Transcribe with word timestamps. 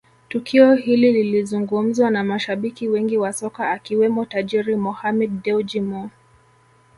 Tukio 0.29 0.73
hilo 0.73 1.11
lilizungumzwa 1.11 2.09
na 2.11 2.23
mashabiki 2.23 2.87
wengi 2.87 3.17
wa 3.17 3.33
soka 3.33 3.71
akiwemo 3.71 4.25
tajiri 4.25 4.75
Mohammed 4.75 5.41
Dewji 5.43 5.81
Mo 5.81 6.09